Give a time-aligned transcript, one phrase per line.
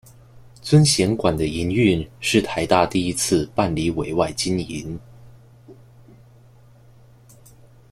[0.63, 4.99] 尊贤馆的营运是台大第一次办理委外经营。